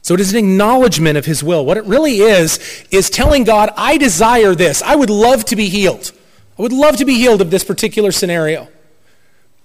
[0.00, 1.66] So it is an acknowledgement of His will.
[1.66, 4.80] What it really is, is telling God, I desire this.
[4.82, 6.12] I would love to be healed.
[6.58, 8.68] I would love to be healed of this particular scenario.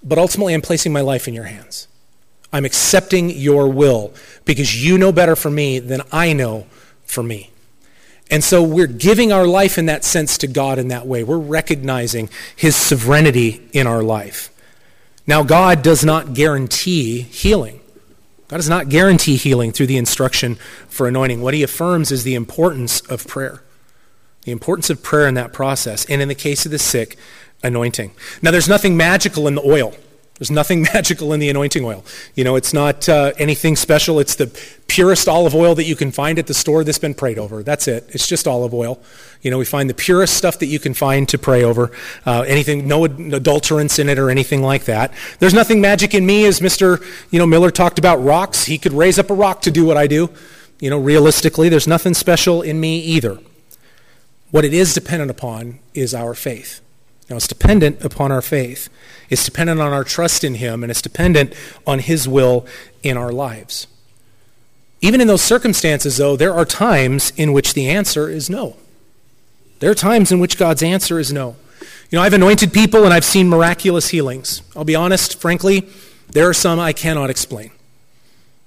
[0.03, 1.87] But ultimately, I'm placing my life in your hands.
[2.51, 6.67] I'm accepting your will because you know better for me than I know
[7.05, 7.52] for me.
[8.33, 11.23] And so we're giving our life in that sense to God in that way.
[11.23, 14.49] We're recognizing his sovereignty in our life.
[15.27, 17.79] Now, God does not guarantee healing.
[18.47, 20.55] God does not guarantee healing through the instruction
[20.87, 21.43] for anointing.
[21.43, 23.61] What he affirms is the importance of prayer,
[24.45, 27.17] the importance of prayer in that process, and in the case of the sick,
[27.61, 28.13] anointing.
[28.41, 29.93] Now, there's nothing magical in the oil.
[30.39, 32.03] There's nothing magical in the anointing oil.
[32.35, 34.19] You know, it's not uh, anything special.
[34.19, 34.47] It's the
[34.87, 37.63] purest olive oil that you can find at the store that's been prayed over.
[37.63, 38.09] That's it.
[38.09, 39.01] It's just olive oil.
[39.41, 41.91] You know, we find the purest stuff that you can find to pray over.
[42.25, 45.13] Uh, anything, no adulterants in it or anything like that.
[45.39, 47.03] There's nothing magic in me, as Mr.
[47.31, 48.65] You know Miller talked about rocks.
[48.65, 50.29] He could raise up a rock to do what I do.
[50.79, 53.39] You know, realistically, there's nothing special in me either.
[54.51, 56.82] What it is dependent upon is our faith.
[57.33, 58.89] Now, it's dependent upon our faith.
[59.27, 61.55] It's dependent on our trust in Him, and it's dependent
[61.87, 62.67] on His will
[63.01, 63.87] in our lives.
[65.01, 68.75] Even in those circumstances, though, there are times in which the answer is no.
[69.79, 71.55] There are times in which God's answer is no.
[72.11, 74.61] You know, I've anointed people and I've seen miraculous healings.
[74.75, 75.89] I'll be honest, frankly,
[76.33, 77.71] there are some I cannot explain.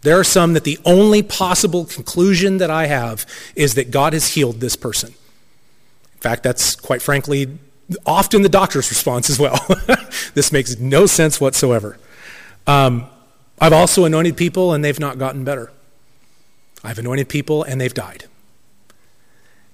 [0.02, 4.34] There are some that the only possible conclusion that I have is that God has
[4.34, 5.10] healed this person.
[5.10, 7.60] In fact, that's quite frankly
[8.04, 9.64] often the doctor's response as well.
[10.34, 11.98] this makes no sense whatsoever.
[12.66, 13.06] Um,
[13.60, 15.70] I've also anointed people and they've not gotten better.
[16.82, 18.24] I've anointed people and they've died.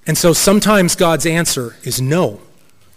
[0.06, 2.40] And so sometimes God's answer is no,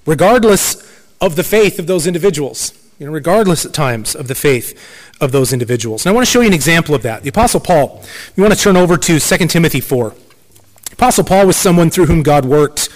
[0.06, 0.75] regardless
[1.21, 2.73] of the faith of those individuals.
[2.97, 4.80] You know, regardless at times of the faith
[5.19, 6.06] of those individuals.
[6.06, 7.23] And I want to show you an example of that.
[7.23, 8.01] The Apostle Paul.
[8.38, 10.12] You want to turn over to 2 Timothy 4.
[10.12, 12.88] The Apostle Paul was someone through whom God worked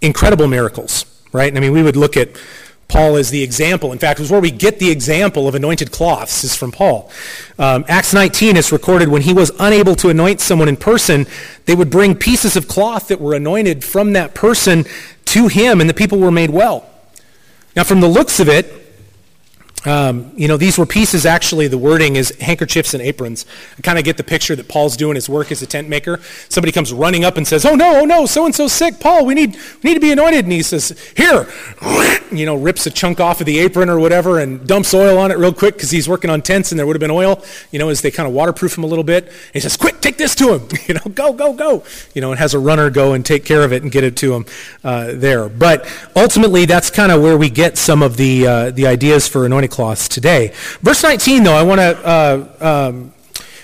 [0.00, 1.54] incredible miracles right?
[1.54, 2.30] I mean, we would look at
[2.88, 3.90] Paul as the example.
[3.92, 7.10] In fact, it was where we get the example of anointed cloths is from Paul.
[7.58, 11.26] Um, Acts 19 is recorded when he was unable to anoint someone in person,
[11.64, 14.84] they would bring pieces of cloth that were anointed from that person
[15.26, 16.86] to him, and the people were made well.
[17.74, 18.81] Now, from the looks of it,
[19.84, 23.46] Um, you know, these were pieces, actually, the wording is handkerchiefs and aprons.
[23.76, 26.20] I kind of get the picture that Paul's doing his work as a tent maker.
[26.48, 29.00] Somebody comes running up and says, Oh, no, oh, no, so and so sick.
[29.00, 30.44] Paul, we need, we need to be anointed.
[30.44, 31.48] And he says, Here,
[32.36, 35.30] you know, rips a chunk off of the apron or whatever and dumps oil on
[35.30, 37.78] it real quick because he's working on tents and there would have been oil, you
[37.78, 39.24] know, as they kind of waterproof him a little bit.
[39.24, 40.68] And he says, Quick, take this to him.
[40.92, 41.84] You know, go, go, go.
[42.12, 44.16] You know, and has a runner go and take care of it and get it
[44.16, 44.46] to him
[44.82, 45.48] uh, there.
[45.48, 49.46] But ultimately, that's kind of where we get some of the, uh, the ideas for
[49.46, 50.52] anointing cloths today.
[50.80, 53.12] Verse 19, though, I want to uh, um,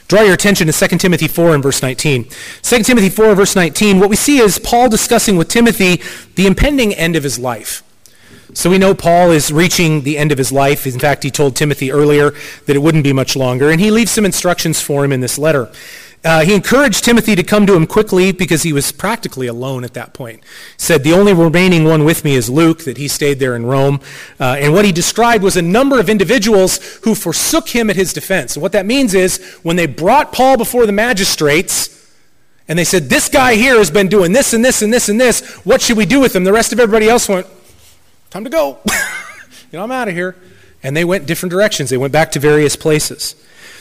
[0.08, 2.28] draw your attention to 2 Timothy 4 and verse 19.
[2.62, 6.02] 2 Timothy 4 verse 19, what we see is Paul discussing with Timothy
[6.34, 7.82] the impending end of his life.
[8.54, 10.86] So we know Paul is reaching the end of his life.
[10.86, 12.32] In fact, he told Timothy earlier
[12.66, 15.38] that it wouldn't be much longer, and he leaves some instructions for him in this
[15.38, 15.70] letter.
[16.24, 19.94] Uh, he encouraged Timothy to come to him quickly because he was practically alone at
[19.94, 20.40] that point.
[20.42, 23.64] He said, The only remaining one with me is Luke, that he stayed there in
[23.66, 24.00] Rome.
[24.40, 28.12] Uh, and what he described was a number of individuals who forsook him at his
[28.12, 28.56] defense.
[28.56, 31.94] And what that means is when they brought Paul before the magistrates,
[32.66, 35.20] and they said, This guy here has been doing this and this and this and
[35.20, 36.42] this, what should we do with him?
[36.42, 37.46] The rest of everybody else went,
[38.30, 38.78] Time to go.
[38.86, 40.36] you know, I'm out of here.
[40.82, 41.90] And they went different directions.
[41.90, 43.34] They went back to various places.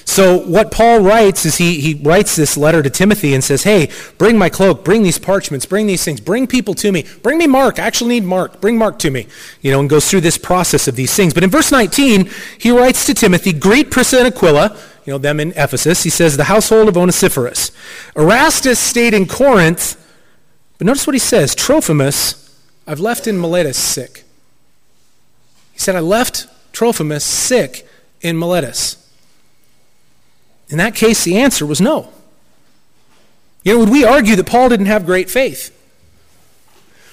[0.08, 3.92] So what Paul writes is he, he writes this letter to Timothy and says, hey,
[4.18, 7.04] bring my cloak, bring these parchments, bring these things, bring people to me.
[7.22, 7.78] Bring me Mark.
[7.78, 8.62] I actually need Mark.
[8.62, 9.28] Bring Mark to me.
[9.62, 11.34] You know, and goes through this process of these things.
[11.34, 15.42] But in verse 19, he writes to Timothy, greet Priscilla and Aquila, you know, them
[15.42, 16.04] in Ephesus.
[16.04, 17.72] He says, the household of Onesiphorus.
[18.16, 20.02] Erastus stayed in Corinth,
[20.78, 22.58] but notice what he says, Trophimus,
[22.88, 24.24] I've left in Miletus sick.
[25.78, 27.88] He said, I left Trophimus sick
[28.22, 28.98] in Miletus.
[30.70, 32.10] In that case, the answer was no.
[33.64, 35.72] You know, would we argue that Paul didn't have great faith?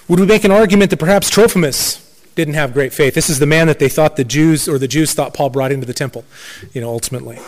[0.08, 2.00] Would we make an argument that perhaps Trophimus
[2.36, 3.12] didn't have great faith?
[3.12, 5.70] This is the man that they thought the Jews, or the Jews thought Paul brought
[5.70, 6.24] into the temple,
[6.72, 7.38] you know, ultimately.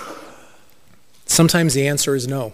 [1.25, 2.53] Sometimes the answer is no.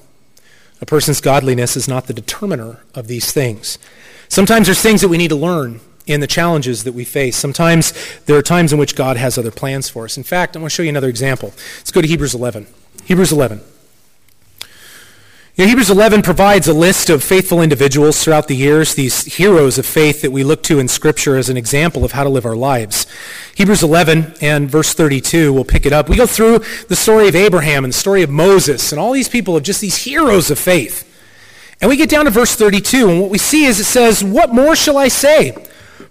[0.81, 3.81] A person's godliness is not the determiner of these things.
[4.29, 7.37] Sometimes there's things that we need to learn in the challenges that we face.
[7.37, 7.93] Sometimes
[8.27, 10.17] there are times in which God has other plans for us.
[10.17, 11.53] In fact, I want to show you another example.
[11.79, 12.67] Let's go to Hebrews 11.
[13.05, 13.61] Hebrews 11.
[15.55, 19.77] You know, Hebrews 11 provides a list of faithful individuals throughout the years, these heroes
[19.77, 22.47] of faith that we look to in Scripture as an example of how to live
[22.47, 23.07] our lives.
[23.55, 26.09] Hebrews 11 and verse 32, we'll pick it up.
[26.09, 29.29] We go through the story of Abraham and the story of Moses and all these
[29.29, 31.07] people of just these heroes of faith.
[31.83, 34.55] And we get down to verse 32, and what we see is it says, What
[34.55, 35.55] more shall I say?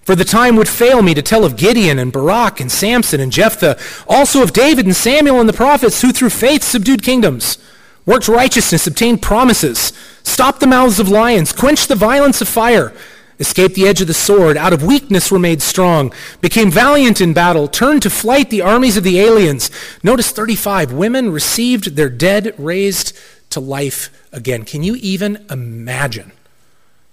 [0.03, 3.31] For the time would fail me to tell of Gideon and Barak and Samson and
[3.31, 7.59] Jephthah, also of David and Samuel and the prophets who through faith subdued kingdoms,
[8.05, 12.93] worked righteousness, obtained promises, stopped the mouths of lions, quenched the violence of fire,
[13.39, 16.11] escaped the edge of the sword, out of weakness were made strong,
[16.41, 19.69] became valiant in battle, turned to flight the armies of the aliens.
[20.03, 23.17] Notice 35, women received their dead raised
[23.51, 24.63] to life again.
[24.63, 26.31] Can you even imagine?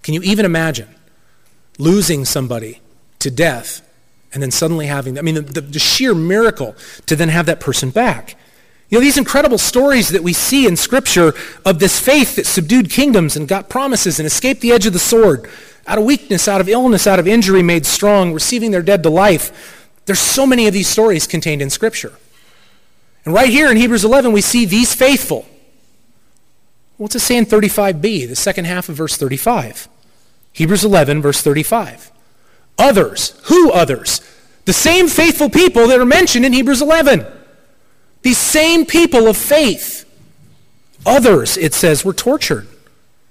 [0.03, 0.89] Can you even imagine?
[1.79, 2.81] Losing somebody
[3.21, 3.83] to death
[4.33, 7.91] and then suddenly having, I mean, the, the, sheer miracle to then have that person
[7.91, 8.37] back.
[8.91, 12.91] You know, these incredible stories that we see in Scripture of this faith that subdued
[12.91, 15.49] kingdoms and got promises and escaped the edge of the sword,
[15.87, 19.11] out of weakness, out of illness, out of injury, made strong, receiving their dead to
[19.11, 19.89] life.
[20.07, 22.13] There's so many of these stories contained in Scripture.
[23.25, 25.47] And right here in Hebrews 11, we see these faithful.
[26.97, 29.89] What's it say in 35b, the second half of verse 35?
[30.59, 32.11] Hebrews 11, verse 35.
[32.81, 33.41] Others.
[33.45, 34.21] Who others?
[34.65, 37.25] The same faithful people that are mentioned in Hebrews 11.
[38.23, 40.05] These same people of faith.
[41.07, 42.67] Others, it says, were tortured,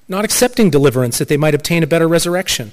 [0.07, 2.71] not accepting deliverance that they might obtain a better resurrection.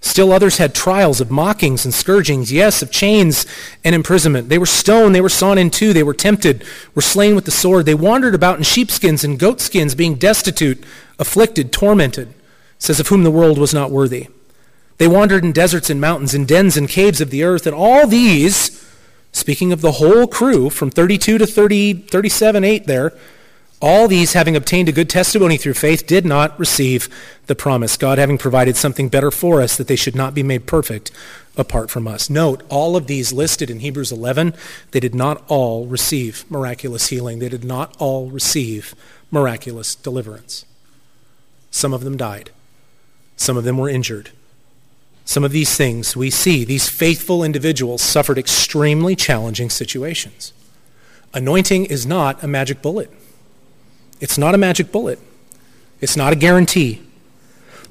[0.00, 3.44] Still others had trials of mockings and scourgings, yes, of chains
[3.84, 4.48] and imprisonment.
[4.48, 7.50] They were stoned, they were sawn in two, they were tempted, were slain with the
[7.50, 7.84] sword.
[7.84, 10.82] They wandered about in sheepskins and goatskins, being destitute,
[11.18, 12.32] afflicted, tormented
[12.84, 14.28] says, of whom the world was not worthy.
[14.98, 18.06] They wandered in deserts and mountains, in dens and caves of the earth, and all
[18.06, 18.86] these,
[19.32, 23.12] speaking of the whole crew from 32 to 30, 37, 8 there,
[23.80, 27.08] all these, having obtained a good testimony through faith, did not receive
[27.46, 30.66] the promise, God having provided something better for us, that they should not be made
[30.66, 31.10] perfect
[31.56, 32.30] apart from us.
[32.30, 34.54] Note, all of these listed in Hebrews 11,
[34.92, 37.40] they did not all receive miraculous healing.
[37.40, 38.94] They did not all receive
[39.30, 40.64] miraculous deliverance.
[41.70, 42.50] Some of them died.
[43.36, 44.30] Some of them were injured.
[45.24, 50.52] Some of these things we see, these faithful individuals suffered extremely challenging situations.
[51.32, 53.10] Anointing is not a magic bullet.
[54.20, 55.18] It's not a magic bullet.
[56.00, 57.02] It's not a guarantee.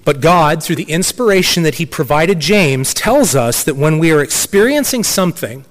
[0.06, 4.22] But God, through the inspiration that he provided James, tells us that when we are
[4.22, 5.66] experiencing something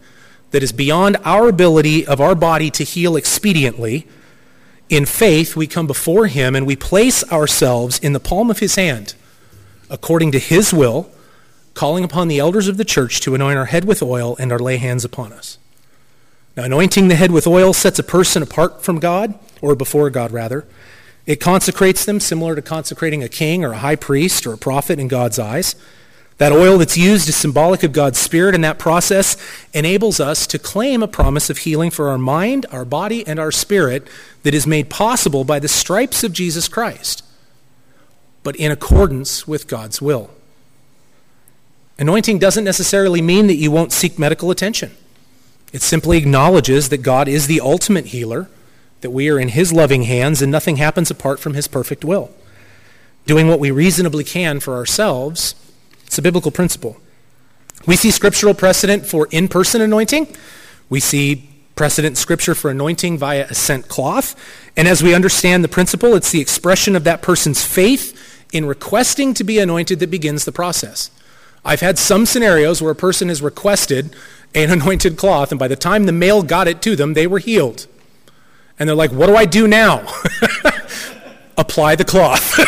[0.51, 4.07] that is beyond our ability of our body to heal expediently,
[4.89, 8.75] in faith we come before him and we place ourselves in the palm of his
[8.75, 9.15] hand,
[9.93, 11.09] according to his will,
[11.75, 14.59] calling upon the elders of the church to anoint our head with oil and our
[14.59, 15.59] lay hands upon us.
[16.57, 20.33] Now, anointing the head with oil sets a person apart from God, or before God,
[20.33, 20.67] rather.
[21.25, 24.99] It consecrates them, similar to consecrating a king or a high priest or a prophet
[24.99, 25.77] in God's eyes.
[26.39, 29.37] That oil that's used is symbolic of God's Spirit, and that process
[29.73, 33.53] enables us to claim a promise of healing for our mind, our body, and our
[33.53, 34.09] spirit
[34.43, 37.23] that is made possible by the stripes of Jesus Christ,
[38.43, 40.31] but in accordance with God's will.
[41.99, 44.93] Anointing doesn't necessarily mean that you won't seek medical attention.
[45.73, 48.49] It simply acknowledges that God is the ultimate healer,
[49.01, 52.31] that we are in His loving hands, and nothing happens apart from His perfect will.
[53.27, 55.55] Doing what we reasonably can for ourselves
[56.13, 56.99] it's a biblical principle.
[57.87, 60.37] We see scriptural precedent for in person anointing.
[60.91, 64.37] We see precedent Scripture for anointing via a sent cloth.
[64.77, 68.15] And as we understand the principle, it's the expression of that person's faith
[68.53, 71.11] in requesting to be anointed that begins the process.
[71.65, 74.15] I've had some scenarios where a person has requested
[74.55, 77.39] an anointed cloth, and by the time the mail got it to them, they were
[77.39, 77.87] healed.
[78.79, 80.07] And they're like, what do I do now?
[81.57, 82.59] Apply the cloth.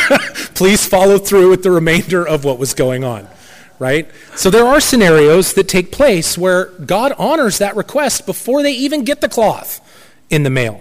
[0.54, 3.28] Please follow through with the remainder of what was going on
[3.78, 4.08] right?
[4.36, 9.04] So there are scenarios that take place where God honors that request before they even
[9.04, 9.80] get the cloth
[10.30, 10.80] in the mail.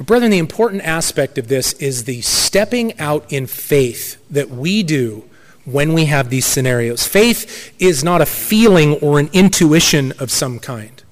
[0.00, 4.82] But, brethren, the important aspect of this is the stepping out in faith that we
[4.82, 5.24] do
[5.66, 7.06] when we have these scenarios.
[7.06, 11.02] Faith is not a feeling or an intuition of some kind.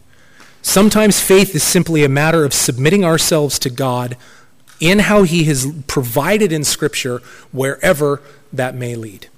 [0.62, 4.16] Sometimes faith is simply a matter of submitting ourselves to God
[4.80, 7.18] in how He has provided in Scripture,
[7.52, 8.22] wherever
[8.54, 9.28] that may lead.